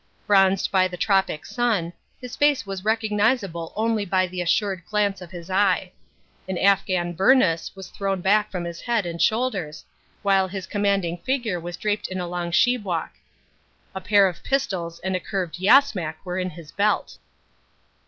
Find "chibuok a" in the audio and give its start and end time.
12.49-14.01